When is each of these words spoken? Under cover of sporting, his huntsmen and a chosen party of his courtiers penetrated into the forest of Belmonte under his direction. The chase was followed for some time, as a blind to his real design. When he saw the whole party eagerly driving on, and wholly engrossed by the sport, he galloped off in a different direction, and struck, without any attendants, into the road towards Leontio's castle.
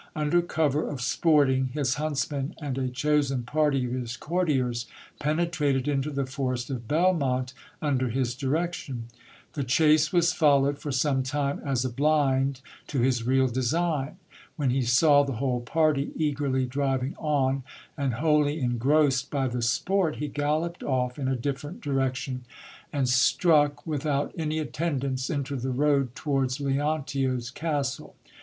Under 0.15 0.41
cover 0.41 0.89
of 0.89 0.99
sporting, 0.99 1.67
his 1.73 1.93
huntsmen 1.93 2.55
and 2.59 2.75
a 2.79 2.89
chosen 2.89 3.43
party 3.43 3.85
of 3.85 3.91
his 3.91 4.17
courtiers 4.17 4.87
penetrated 5.19 5.87
into 5.87 6.09
the 6.09 6.25
forest 6.25 6.71
of 6.71 6.87
Belmonte 6.87 7.53
under 7.83 8.09
his 8.09 8.33
direction. 8.33 9.05
The 9.53 9.63
chase 9.63 10.11
was 10.11 10.33
followed 10.33 10.79
for 10.79 10.91
some 10.91 11.21
time, 11.21 11.61
as 11.63 11.85
a 11.85 11.89
blind 11.91 12.61
to 12.87 12.99
his 12.99 13.27
real 13.27 13.47
design. 13.47 14.17
When 14.55 14.71
he 14.71 14.81
saw 14.81 15.21
the 15.21 15.33
whole 15.33 15.61
party 15.61 16.09
eagerly 16.15 16.65
driving 16.65 17.13
on, 17.19 17.61
and 17.95 18.15
wholly 18.15 18.59
engrossed 18.59 19.29
by 19.29 19.47
the 19.49 19.61
sport, 19.61 20.15
he 20.15 20.29
galloped 20.29 20.81
off 20.81 21.19
in 21.19 21.27
a 21.27 21.35
different 21.35 21.79
direction, 21.79 22.45
and 22.91 23.07
struck, 23.07 23.85
without 23.85 24.33
any 24.35 24.57
attendants, 24.57 25.29
into 25.29 25.55
the 25.57 25.69
road 25.69 26.15
towards 26.15 26.59
Leontio's 26.59 27.51
castle. 27.51 28.15